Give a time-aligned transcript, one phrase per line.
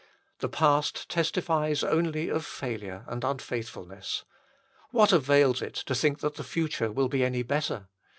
[0.39, 4.25] The past testifies only of failure and unfaithful ness.
[4.89, 7.87] What avails it to think that the future will be any better